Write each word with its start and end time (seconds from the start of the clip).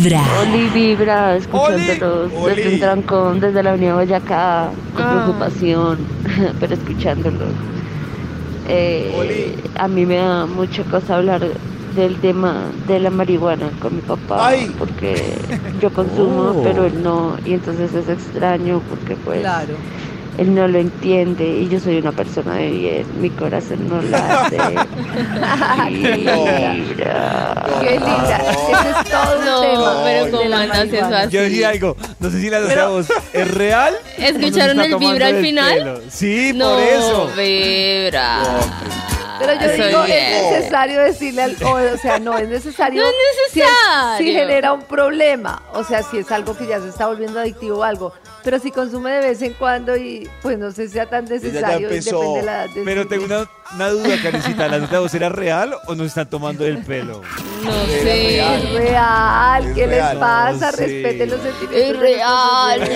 Vibra. 0.00 0.22
Oli 0.40 0.66
Vibra, 0.68 1.36
escuchándolos 1.36 2.32
Oli. 2.34 2.54
desde 2.54 2.74
un 2.74 2.80
trancón, 2.80 3.40
desde 3.40 3.62
la 3.62 3.70
Avenida 3.70 3.94
Boyacá, 3.94 4.68
con 4.94 5.04
Ah. 5.04 5.22
preocupación, 5.24 5.98
pero 6.60 6.74
escuchándolos. 6.74 7.48
Eh, 8.68 9.56
a 9.76 9.88
mí 9.88 10.06
me 10.06 10.16
da 10.16 10.46
mucha 10.46 10.84
cosa 10.84 11.16
hablar 11.16 11.42
del 11.96 12.16
tema 12.16 12.54
de 12.86 12.98
la 13.00 13.10
marihuana 13.10 13.68
con 13.80 13.96
mi 13.96 14.00
papá, 14.00 14.48
Ay. 14.48 14.72
porque 14.78 15.34
yo 15.82 15.92
consumo, 15.92 16.54
Oh. 16.56 16.62
pero 16.62 16.86
él 16.86 17.02
no, 17.02 17.36
y 17.44 17.54
entonces 17.54 17.92
es 17.94 18.08
extraño 18.08 18.80
porque 18.88 19.16
pues 19.16 19.40
Claro. 19.40 19.74
Él 20.40 20.54
no 20.54 20.66
lo 20.66 20.78
entiende 20.78 21.46
y 21.46 21.68
yo 21.68 21.78
soy 21.78 21.98
una 21.98 22.12
persona 22.12 22.54
de 22.54 22.70
bien, 22.70 23.06
mi 23.20 23.28
corazón 23.28 23.86
no 23.86 24.00
late. 24.00 24.56
Vibra. 25.90 27.66
Qué 27.82 27.90
linda. 27.90 28.38
Ese 28.38 28.90
es 28.90 29.10
todo 29.10 29.38
un 29.38 29.44
tema. 29.62 30.00
pero 30.02 30.30
¿cómo 30.30 30.48
la 30.48 30.62
andas 30.62 30.88
eso 30.90 31.14
así? 31.14 31.30
Yo 31.30 31.42
decía 31.42 31.68
algo, 31.68 31.94
no 32.18 32.30
sé 32.30 32.40
si 32.40 32.48
la 32.48 32.86
voz 32.86 33.08
es 33.34 33.50
real. 33.50 33.94
¿Escucharon 34.16 34.80
el 34.80 34.96
vibra 34.96 35.26
al 35.26 35.42
final? 35.42 35.74
pelo. 35.74 36.00
Sí, 36.08 36.52
no, 36.54 36.70
por 36.70 36.82
eso. 36.84 37.30
Vibra. 37.36 38.42
Pero 39.40 39.54
yo 39.54 39.68
Soy 39.76 39.86
digo, 39.88 40.02
bien. 40.04 40.18
es 40.18 40.50
necesario 40.52 41.00
decirle 41.02 41.42
al, 41.42 41.56
o, 41.62 41.70
o 41.72 41.96
sea, 41.98 42.18
no 42.18 42.38
es 42.38 42.48
necesario. 42.48 43.02
No 43.04 43.08
es 43.08 43.14
si 43.52 43.60
es- 43.60 43.66
Si, 43.66 44.24
necesario. 44.24 44.32
genera 44.40 44.72
un 44.72 44.82
problema, 44.82 45.62
o 45.72 45.82
sea, 45.82 46.02
si 46.02 46.18
es 46.18 46.30
algo 46.30 46.56
que 46.56 46.66
ya 46.66 46.80
se 46.80 46.88
está 46.88 47.06
volviendo 47.06 47.40
adictivo 47.40 47.78
o 47.78 47.82
algo, 47.82 48.12
pero 48.44 48.58
si 48.58 48.70
consume 48.70 49.10
de 49.12 49.20
vez 49.28 49.42
en 49.42 49.54
cuando 49.54 49.96
y 49.96 50.28
pues 50.42 50.56
no 50.58 50.70
sé 50.70 50.86
si 50.86 50.94
sea 50.94 51.06
tan 51.06 51.24
necesario, 51.24 51.88
empezó. 51.88 52.18
depende 52.20 52.38
de 52.40 52.46
la 52.46 52.64
edad 52.64 52.70
Pero 52.84 53.08
tengo 53.08 53.24
una, 53.24 53.48
una 53.74 53.88
duda, 53.90 54.16
Karencita. 54.22 54.68
¿La 54.68 54.78
nota 54.78 54.92
de 54.92 54.98
voz 55.00 55.14
era 55.14 55.28
real 55.28 55.74
o 55.86 55.94
nos 55.94 56.06
están 56.08 56.28
tomando 56.30 56.64
el 56.64 56.78
pelo? 56.84 57.22
No 57.62 57.72
sé. 57.86 58.38
Es 58.40 58.72
real, 58.72 59.66
Es 59.66 59.74
¿qué 59.74 59.86
real. 59.86 60.08
les 60.14 60.18
pasa? 60.20 60.70
No. 60.70 60.76
Respeten 60.76 61.30
los 61.30 61.40
sentimientos. 61.42 61.76
Es 61.90 61.98
real, 61.98 62.82
es 62.82 62.88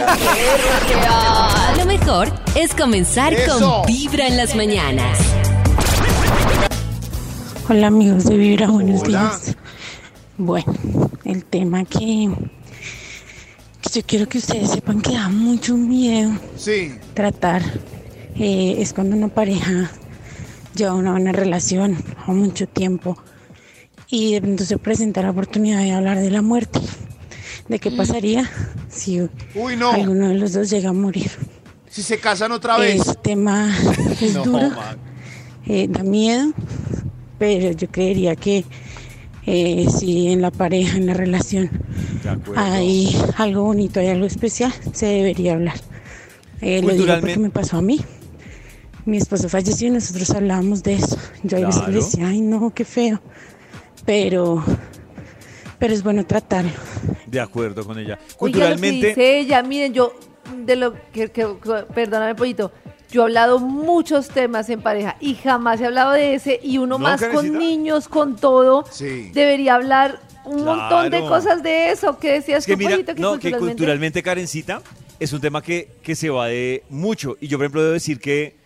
real. 0.89 1.79
Lo 1.79 1.85
mejor 1.87 2.29
es 2.55 2.75
comenzar 2.75 3.33
Eso. 3.35 3.59
con 3.83 3.87
Vibra 3.87 4.27
en 4.27 4.37
las 4.37 4.55
mañanas. 4.55 5.19
Hola 7.69 7.87
amigos 7.89 8.25
de 8.25 8.37
Vibra, 8.37 8.69
buenos 8.69 9.03
Hola. 9.03 9.21
días. 9.21 9.57
Bueno, 10.37 10.75
el 11.25 11.45
tema 11.45 11.85
que, 11.85 12.31
que 13.81 13.91
yo 13.93 14.03
quiero 14.07 14.29
que 14.29 14.39
ustedes 14.39 14.71
sepan 14.71 15.01
que 15.01 15.13
da 15.15 15.29
mucho 15.29 15.77
miedo 15.77 16.33
Sí. 16.57 16.93
tratar 17.15 17.63
eh, 18.37 18.77
es 18.79 18.93
cuando 18.93 19.17
una 19.17 19.29
pareja 19.29 19.91
lleva 20.75 20.95
una 20.95 21.13
buena 21.13 21.33
relación 21.33 21.97
o 22.27 22.33
mucho 22.33 22.67
tiempo 22.67 23.17
y 24.09 24.35
de 24.35 24.41
pronto 24.43 24.65
se 24.65 24.77
presenta 24.79 25.23
la 25.23 25.31
oportunidad 25.31 25.79
de 25.79 25.93
hablar 25.93 26.19
de 26.21 26.31
la 26.31 26.43
muerte. 26.43 26.81
¿De 27.69 27.79
qué 27.79 27.91
pasaría 27.91 28.51
si 28.91 29.23
Uy, 29.55 29.77
no. 29.77 29.91
alguno 29.93 30.29
de 30.29 30.35
los 30.35 30.53
dos 30.53 30.69
llega 30.69 30.91
a 30.91 30.93
morir? 30.93 31.31
Si 31.89 32.03
se 32.03 32.19
casan 32.19 32.53
otra 32.53 32.77
vez. 32.77 32.97
Este 33.01 33.15
tema 33.15 33.73
es 34.21 34.35
No, 34.35 34.45
duro. 34.45 34.71
Eh, 35.67 35.87
da 35.89 36.03
miedo, 36.03 36.53
pero 37.39 37.73
yo 37.73 37.89
creería 37.89 38.37
que 38.37 38.65
eh, 39.47 39.87
si 39.91 40.29
en 40.29 40.41
la 40.43 40.51
pareja, 40.51 40.97
en 40.97 41.07
la 41.07 41.15
relación, 41.15 41.71
hay 42.57 43.17
algo 43.37 43.65
bonito, 43.65 44.01
hay 44.01 44.09
algo 44.09 44.27
especial, 44.27 44.73
se 44.93 45.07
debería 45.07 45.53
hablar. 45.55 45.77
Eh, 46.61 46.77
lo 46.81 46.89
digo 46.93 47.05
Culturalmente- 47.05 47.21
porque 47.21 47.39
me 47.39 47.51
pasó 47.51 47.77
a 47.79 47.83
mí. 47.83 48.01
Mi 49.05 49.19
esposo 49.19 49.51
falleció 49.51 49.89
y 49.89 49.91
nosotros 49.91 50.31
hablábamos 50.31 50.83
de 50.83 50.95
eso. 50.95 51.19
Yo 51.43 51.59
a 51.59 51.61
veces 51.61 51.77
le 51.83 51.87
Claro. 51.89 51.93
decía, 51.93 52.29
ay 52.29 52.41
no, 52.41 52.73
qué 52.75 52.87
feo. 52.87 53.21
Pero, 54.07 54.65
pero 55.79 55.93
es 55.93 56.03
bueno 56.03 56.25
tratarlo. 56.25 56.71
De 57.27 57.39
acuerdo 57.41 57.85
con 57.85 57.99
ella. 57.99 58.19
Oiga, 58.19 58.21
lo 58.21 58.29
que 58.29 58.37
Culturalmente, 58.37 59.09
dice 59.09 59.39
ella, 59.41 59.63
miren, 59.63 59.93
yo, 59.93 60.15
de 60.65 60.77
lo 60.77 60.95
que, 61.13 61.29
que- 61.31 61.57
que- 61.63 61.85
perdóname, 61.95 62.35
pollito, 62.35 62.73
yo 63.15 63.21
he 63.23 63.25
hablado 63.25 63.61
muchos 63.61 64.29
temas 64.29 64.69
en 64.71 64.81
pareja 64.83 65.17
y 65.21 65.35
jamás 65.37 65.81
he 65.81 65.87
hablado 65.87 66.11
de 66.13 66.35
ese 66.35 66.59
y 66.63 66.79
uno 66.79 66.99
¿No, 66.99 67.05
más 67.05 67.23
con 67.23 67.57
niños, 67.59 68.09
con 68.09 68.35
todo, 68.37 68.85
Sí. 68.91 69.31
debería 69.33 69.77
hablar 69.77 70.21
un 70.45 70.65
montón 70.65 71.05
de 71.05 71.19
Claro. 71.21 71.29
cosas 71.29 71.63
de 71.63 71.91
eso. 71.91 72.19
¿Qué 72.19 72.33
decías 72.33 72.59
es 72.59 72.67
que 72.67 72.73
tú, 72.73 72.79
mira, 72.79 72.91
pollito, 72.91 73.15
que 73.15 73.21
no, 73.21 73.31
que 73.33 73.39
culturalmente? 73.39 73.67
culturalmente, 73.77 74.23
Karencita, 74.23 74.83
es 75.21 75.33
un 75.33 75.41
tema 75.41 75.63
que, 75.63 75.89
que 76.03 76.17
se 76.17 76.29
va 76.29 76.49
de 76.49 76.83
mucho. 76.91 77.37
Y 77.41 77.47
yo, 77.47 77.57
por 77.57 77.65
ejemplo, 77.67 77.83
debo 77.83 77.93
decir 77.95 78.19
que 78.19 78.57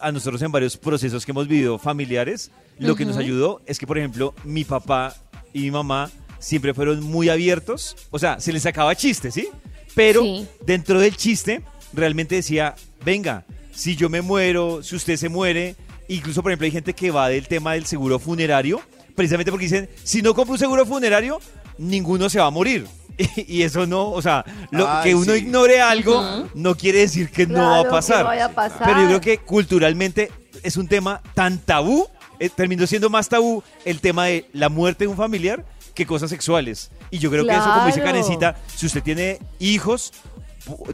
a 0.00 0.10
nosotros 0.10 0.42
en 0.42 0.50
varios 0.50 0.76
procesos 0.76 1.24
que 1.24 1.30
hemos 1.30 1.46
vivido 1.46 1.78
familiares, 1.78 2.50
lo 2.78 2.96
que 2.96 3.04
nos 3.04 3.16
ayudó 3.16 3.60
es 3.66 3.78
que, 3.78 3.86
por 3.86 3.98
ejemplo, 3.98 4.34
mi 4.42 4.64
papá 4.64 5.14
y 5.52 5.60
mi 5.60 5.70
mamá 5.70 6.10
siempre 6.40 6.74
fueron 6.74 7.02
muy 7.04 7.28
abiertos. 7.28 7.96
O 8.10 8.18
sea, 8.18 8.40
se 8.40 8.52
les 8.52 8.64
sacaba 8.64 8.96
chiste, 8.96 9.30
¿sí? 9.30 9.48
Pero 9.94 10.22
Sí. 10.22 10.48
dentro 10.66 10.98
del 10.98 11.16
chiste, 11.16 11.62
realmente 11.92 12.34
decía, 12.34 12.74
venga, 13.04 13.44
si 13.72 13.96
yo 13.96 14.08
me 14.08 14.22
muero, 14.22 14.82
si 14.82 14.96
usted 14.96 15.16
se 15.16 15.28
muere, 15.28 15.76
incluso, 16.08 16.42
por 16.42 16.52
ejemplo, 16.52 16.66
hay 16.66 16.70
gente 16.70 16.94
que 16.94 17.10
va 17.10 17.28
del 17.28 17.48
tema 17.48 17.72
del 17.72 17.86
seguro 17.86 18.18
funerario, 18.18 18.80
precisamente 19.14 19.50
porque 19.50 19.64
dicen, 19.64 19.88
si 20.02 20.22
no 20.22 20.34
compro 20.34 20.52
un 20.52 20.58
seguro 20.58 20.86
funerario, 20.86 21.40
ninguno 21.78 22.28
se 22.28 22.38
va 22.38 22.46
a 22.46 22.50
morir. 22.50 22.86
Y 23.36 23.62
eso 23.62 23.86
no, 23.86 24.10
o 24.10 24.22
sea, 24.22 24.44
lo, 24.70 24.88
Ay, 24.88 25.02
que 25.04 25.14
uno 25.14 25.34
sí. 25.34 25.40
ignore 25.40 25.80
algo 25.80 26.48
no 26.54 26.74
quiere 26.74 27.00
decir 27.00 27.30
que 27.30 27.46
no 27.46 27.60
va 27.60 27.80
a 27.80 27.84
que 27.84 27.90
pasar. 27.90 28.20
no 28.20 28.24
vaya 28.26 28.46
a 28.46 28.52
pasar. 28.52 28.86
Pero 28.86 29.02
yo 29.02 29.06
creo 29.06 29.20
que 29.20 29.38
culturalmente 29.38 30.30
es 30.62 30.76
un 30.76 30.88
tema 30.88 31.20
tan 31.34 31.58
tabú, 31.58 32.06
eh, 32.38 32.48
terminó 32.48 32.86
siendo 32.86 33.10
más 33.10 33.28
tabú 33.28 33.62
el 33.84 34.00
tema 34.00 34.26
de 34.26 34.48
la 34.52 34.68
muerte 34.68 35.04
de 35.04 35.08
un 35.08 35.16
familiar 35.16 35.64
que 35.94 36.06
cosas 36.06 36.30
sexuales. 36.30 36.90
Y 37.10 37.18
yo 37.18 37.30
creo 37.30 37.46
que 37.46 37.52
eso, 37.52 37.70
como 37.72 37.86
dice. 37.86 38.02
Karencita, 38.02 38.56
si 38.74 38.86
usted 38.86 39.02
tiene 39.02 39.38
hijos, 39.58 40.12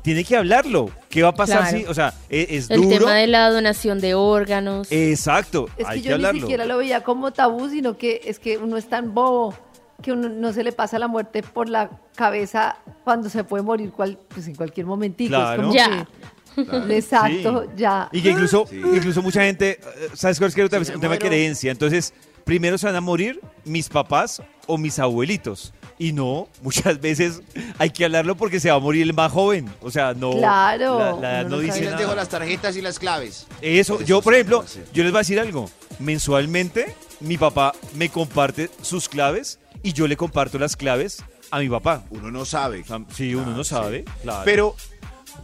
tiene 0.03 0.25
que 0.25 0.37
hablarlo. 0.37 0.91
¿Qué 1.09 1.23
va 1.23 1.31
a 1.31 1.35
pasar 1.35 1.61
Claro. 1.69 1.79
si, 1.79 1.85
o 1.85 1.95
sea, 1.95 2.15
e- 2.31 2.47
es, 2.51 2.71
El 2.71 2.83
duro? 2.83 2.99
tema 2.99 3.15
de 3.15 3.27
la 3.27 3.51
donación 3.51 4.01
de 4.01 4.15
órganos. 4.15 4.89
Exacto, 4.91 5.69
Es 5.77 5.87
hay 5.87 5.97
que 5.99 6.03
que, 6.05 6.09
yo 6.11 6.15
hablarlo. 6.17 6.35
ni 6.35 6.41
siquiera 6.41 6.65
lo 6.65 6.79
veía 6.79 7.03
como 7.05 7.33
tabú, 7.33 7.69
sino 7.69 7.97
que 7.99 8.21
es 8.25 8.39
que 8.39 8.59
uno 8.59 8.77
es 8.77 8.89
tan 8.89 9.15
bobo 9.15 9.55
que 10.03 10.13
uno 10.13 10.29
no 10.29 10.53
se 10.53 10.63
le 10.63 10.71
pasa 10.73 10.99
la 10.99 11.09
muerte 11.09 11.43
por 11.43 11.69
la 11.69 11.91
cabeza 12.15 12.77
cuando 13.05 13.29
se 13.29 13.43
puede 13.45 13.65
morir 13.65 13.91
cual, 13.91 14.17
pues 14.29 14.47
en 14.47 14.55
cualquier 14.55 14.87
momentico. 14.87 15.35
Es 15.37 15.57
como 15.61 15.73
Ya. 15.75 16.07
que- 16.55 16.59
Exacto, 16.97 17.63
Sí. 17.65 17.69
ya. 17.77 18.09
Y 18.13 18.23
que 18.23 18.31
incluso, 18.31 18.65
incluso 18.73 19.23
mucha 19.23 19.43
gente, 19.43 19.79
eh, 19.81 20.09
¿sabes 20.15 20.39
cuál 20.39 20.49
es 20.49 20.55
que 20.55 20.65
otra 20.65 20.79
vez? 20.79 20.89
me 20.89 20.95
Un 20.97 21.01
tema 21.01 21.15
de 21.15 21.21
creencia. 21.21 21.71
Entonces, 21.71 22.13
primero 22.45 22.79
se 22.79 22.87
van 22.87 22.97
a 22.97 23.01
morir 23.01 23.41
mis 23.65 23.89
papás 23.89 24.43
o 24.67 24.79
mis 24.79 24.99
abuelitos. 24.99 25.73
Y 26.01 26.13
no, 26.13 26.49
muchas 26.63 27.01
veces 27.01 27.41
hay 27.79 27.91
que 27.91 28.05
hablarlo 28.05 28.37
porque 28.37 28.61
se 28.61 28.71
va 28.71 28.77
a 28.77 28.79
morir 28.79 29.03
el 29.03 29.15
más 29.15 29.33
joven. 29.33 29.69
O 29.81 29.91
sea, 29.91 30.15
no. 30.15 30.31
Claro. 30.33 30.99
La, 30.99 31.13
la 31.21 31.31
edad 31.41 31.47
Uno 31.47 31.51
no 31.51 31.57
no 31.57 31.63
dice 31.63 31.75
Ahí 31.75 31.81
les 31.81 31.91
nada. 31.91 32.03
dejo 32.03 32.15
las 32.15 32.29
tarjetas 32.29 32.77
y 32.77 32.83
las 32.83 32.99
claves. 32.99 33.47
Eso, 33.63 33.97
Eso 33.97 34.05
yo 34.05 34.23
por 34.23 34.35
ejemplo, 34.35 34.65
yo 34.93 35.03
les 35.03 35.11
voy 35.13 35.19
a 35.19 35.23
decir 35.23 35.41
algo. 35.41 35.69
Mensualmente, 35.99 36.95
mi 37.21 37.37
papá 37.37 37.73
me 37.95 38.09
comparte 38.09 38.71
sus 38.83 39.09
claves 39.09 39.59
y 39.83 39.93
yo 39.93 40.07
le 40.07 40.17
comparto 40.17 40.59
las 40.59 40.77
claves 40.77 41.23
a 41.51 41.59
mi 41.59 41.69
papá. 41.69 42.05
Uno 42.11 42.31
no 42.31 42.45
sabe. 42.45 42.85
Sí, 43.15 43.35
uno 43.35 43.53
Ah, 43.53 43.57
no 43.57 43.65
sí. 43.65 43.71
sabe. 43.71 44.05
claro. 44.23 44.43
Pero, 44.45 44.77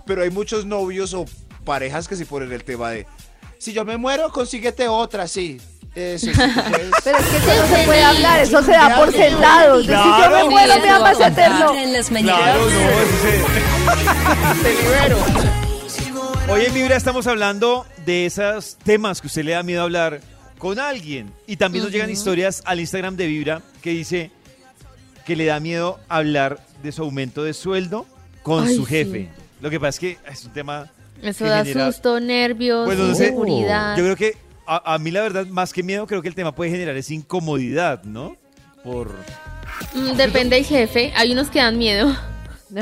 pero 0.07 0.23
hay 0.23 0.31
muchos 0.31 0.65
novios 0.67 1.15
o 1.15 1.25
parejas 1.65 2.07
que 2.09 2.17
se 2.17 2.27
ponen 2.27 2.53
el 2.53 2.63
tema 2.65 2.91
de 2.91 3.07
si 3.59 3.73
yo 3.73 3.85
me 3.85 3.97
muero, 3.97 4.31
consíguete 4.31 4.89
otra, 4.89 5.27
sí. 5.27 5.61
Eso, 5.95 6.27
sí. 6.27 6.33
Pero 7.05 7.19
es 7.19 7.25
que 7.27 7.37
eso 7.37 7.63
no 7.63 7.77
se 7.77 7.85
puede 7.85 8.03
hablar, 8.03 8.41
eso 8.41 8.63
se 8.63 8.73
da 8.73 8.97
por 8.97 9.13
sentado. 9.13 9.81
Si 9.81 9.87
yo 9.87 10.31
me 10.31 10.45
muero, 10.51 10.81
me 10.81 10.89
amas 10.91 11.21
eterno. 11.21 11.73
Claro, 12.23 12.61
no, 12.65 12.91
eso 13.01 13.17
se- 13.23 14.63
Te 14.63 14.83
libero. 14.83 15.19
Hoy 16.49 16.65
en 16.67 16.75
Vibra 16.75 16.97
estamos 16.97 17.27
hablando 17.27 17.87
de 18.05 18.27
esos 18.27 18.77
temas 18.85 19.21
que 19.21 19.29
usted 19.29 19.45
le 19.45 19.53
da 19.53 19.63
miedo 19.63 19.83
hablar 19.83 20.21
con 20.59 20.79
alguien. 20.79 21.33
Y 21.47 21.57
también 21.57 21.85
nos 21.85 21.93
llegan 21.93 22.11
historias 22.11 22.63
al 22.67 22.81
Instagram 22.81 23.17
de 23.17 23.27
Vibra 23.27 23.63
que 23.83 23.91
dice 23.91 24.31
que 25.25 25.37
le 25.37 25.47
da 25.47 25.59
miedo 25.61 26.01
hablar 26.09 26.59
de 26.83 26.93
su 26.93 27.03
aumento 27.03 27.45
de 27.45 27.55
sueldo 27.55 28.05
con 28.43 28.65
Ay, 28.67 28.77
su 28.77 28.85
sí. 28.85 28.91
jefe. 28.91 29.29
Lo 29.63 29.71
que 29.71 29.79
pasa 29.81 29.89
es 29.91 29.99
que 30.01 30.19
es 30.31 30.45
un 30.45 30.53
tema... 30.53 30.91
Eso 31.23 31.45
que 31.45 31.51
da 31.51 31.65
genera- 31.65 31.87
susto, 31.87 32.21
nervios, 32.21 32.85
Bueno, 32.85 33.05
no 33.05 33.15
sé. 33.15 33.27
inseguridad. 33.29 33.97
Yo 33.97 34.03
creo 34.05 34.17
que 34.17 34.37
a, 34.67 34.95
a 34.95 34.99
mí 34.99 35.11
la 35.11 35.23
verdad, 35.23 35.47
más 35.47 35.73
que 35.73 35.83
miedo, 35.83 36.07
creo 36.07 36.23
que 36.23 36.29
el 36.29 36.35
tema 36.35 36.55
puede 36.55 36.71
generar 36.71 36.97
esa 36.97 37.15
incomodidad, 37.15 38.03
¿no? 38.05 38.37
Por... 38.83 39.11
Mm, 39.95 40.13
Depende 40.17 40.57
del 40.57 40.65
jefe. 40.65 41.13
Hay 41.17 41.33
unos 41.33 41.49
que 41.51 41.59
dan 41.59 41.79
miedo. 41.79 42.15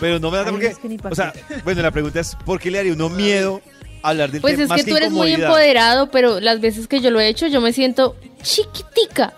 Pero 0.00 0.18
no 0.18 0.30
me 0.30 0.38
da 0.38 0.44
porque... 0.46 0.74
O 1.10 1.14
sea, 1.14 1.32
bueno, 1.64 1.82
la 1.82 1.90
pregunta 1.90 2.20
es, 2.20 2.36
¿por 2.44 2.60
qué 2.60 2.70
le 2.70 2.78
haría 2.80 2.92
uno 2.92 3.08
miedo 3.08 3.60
hablar 4.02 4.30
del 4.30 4.40
Pues 4.40 4.54
tema? 4.54 4.64
es 4.64 4.68
más 4.70 4.84
que 4.84 4.90
tú 4.90 4.96
eres 4.96 5.10
muy 5.10 5.32
empoderado, 5.32 6.10
pero 6.10 6.38
las 6.40 6.60
veces 6.60 6.86
que 6.86 7.00
yo 7.00 7.10
lo 7.10 7.18
he 7.20 7.28
hecho, 7.28 7.46
yo 7.46 7.60
me 7.60 7.72
siento 7.72 8.16
chiquitica. 8.42 9.32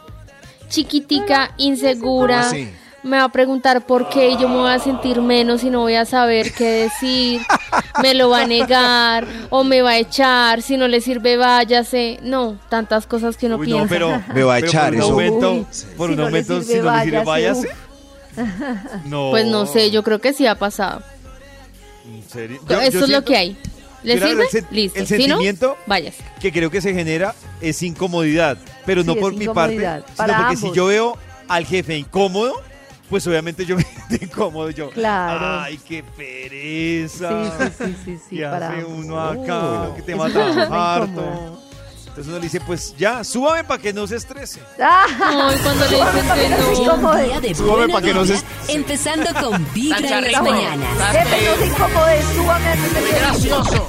Chiquitica, 0.68 1.54
insegura. 1.56 2.38
¿Cómo 2.42 2.50
así? 2.50 2.68
Me 3.04 3.16
va 3.16 3.24
a 3.24 3.32
preguntar 3.32 3.86
por 3.86 4.08
qué 4.08 4.30
y 4.30 4.38
yo 4.38 4.48
me 4.48 4.56
voy 4.56 4.70
a 4.70 4.78
sentir 4.80 5.20
menos 5.22 5.62
y 5.64 5.70
no 5.70 5.80
voy 5.80 5.94
a 5.94 6.04
saber 6.04 6.52
qué 6.52 6.64
decir. 6.64 7.40
Me 8.02 8.14
lo 8.14 8.30
va 8.30 8.42
a 8.42 8.46
negar 8.46 9.26
o 9.50 9.64
me 9.64 9.82
va 9.82 9.90
a 9.90 9.98
echar. 9.98 10.62
Si 10.62 10.76
no 10.76 10.88
le 10.88 11.00
sirve, 11.00 11.36
váyase. 11.36 12.18
No, 12.22 12.58
tantas 12.68 13.06
cosas 13.06 13.36
que 13.36 13.46
uno 13.46 13.56
Uy, 13.56 13.66
piensa. 13.66 13.82
no, 13.84 13.88
pero... 13.88 14.22
Me 14.34 14.42
va 14.42 14.54
a 14.54 14.58
echar 14.60 14.94
por 14.94 15.14
un 15.14 15.22
eso. 15.22 15.52
Uy, 15.52 15.66
por 15.96 16.06
si 16.08 16.12
un 16.12 16.16
no 16.20 16.30
le 16.30 16.44
sirve, 16.44 16.62
si 16.64 16.78
no 16.80 16.96
le 16.96 17.02
sirve, 17.04 17.24
váyase. 17.24 17.68
No. 19.04 19.30
Pues 19.30 19.46
no 19.46 19.66
sé, 19.66 19.90
yo 19.90 20.02
creo 20.04 20.20
que 20.20 20.32
sí 20.32 20.46
ha 20.46 20.54
pasado. 20.54 21.02
¿En 22.06 22.22
serio? 22.28 22.60
Yo- 22.68 22.80
Eso 22.80 22.98
yo 23.00 23.04
es 23.06 23.10
lo 23.10 23.24
que 23.24 23.36
hay. 23.36 23.58
¿Le 24.04 24.14
sirve? 24.14 24.44
el 24.52 24.66
Listo. 24.70 24.98
el 25.00 25.06
Si 25.08 25.14
no, 25.26 25.36
sentimiento- 25.38 25.76
váyase. 25.86 26.22
Que 26.40 26.52
creo 26.52 26.70
que 26.70 26.80
se 26.80 26.94
genera 26.94 27.34
es 27.60 27.82
incomodidad, 27.82 28.56
pero 28.86 29.02
no 29.02 29.16
por 29.16 29.34
mi 29.34 29.46
parte, 29.48 29.74
incomodidad, 29.74 30.04
sino 30.16 30.36
porque 30.38 30.56
si 30.56 30.72
yo 30.72 30.86
veo 30.86 31.18
al 31.48 31.66
jefe 31.66 31.96
incómodo, 31.98 32.54
pues 33.08 33.26
obviamente 33.26 33.64
yo 33.66 33.76
me 33.76 33.82
siento 34.08 34.24
incómodo. 34.24 34.70
Yo, 34.70 34.90
Claro. 34.90 35.60
ay, 35.62 35.78
qué 35.86 36.02
pereza. 36.02 37.28
Sí, 37.28 37.50
sí, 37.58 37.72
sí, 37.78 37.96
sí, 38.04 38.18
sí, 38.30 38.36
¿Qué 38.36 38.42
para 38.44 38.70
hace 38.70 38.84
uno 38.84 39.20
acá? 39.20 39.94
Que 39.96 40.02
te 40.02 40.14
mata 40.14 40.98
harto. 41.00 41.62
Entonces 42.08 42.26
uno 42.32 42.36
le 42.38 42.42
dice, 42.42 42.60
pues 42.60 42.96
ya, 42.98 43.22
súbame 43.22 43.62
para 43.62 43.80
que 43.80 43.92
no 43.92 44.04
se 44.06 44.16
estrese. 44.16 44.60
¡Ah! 44.82 45.06
Ay, 45.50 45.56
cuando 45.62 45.84
le 45.86 45.96
dicen 45.96 46.34
que 46.34 46.48
no. 47.00 47.16
día 47.16 47.40
de 47.40 47.54
Súbame 47.54 47.76
buena 47.86 47.92
pa' 47.94 48.02
que 48.02 48.14
no 48.14 48.24
se- 48.24 48.32
vibra, 48.32 48.48
empezando 48.68 49.26
con 49.40 49.66
Vibra 49.74 50.18
en 50.18 50.32
las 50.32 50.42
mañanas. 50.42 50.88
Jefe, 51.12 51.46
no 51.46 51.56
se 51.56 51.66
incomode, 51.66 52.22
súbame 52.34 52.68
antes 52.72 52.94
de 52.94 53.00
que- 53.04 53.18
gracioso. 53.18 53.88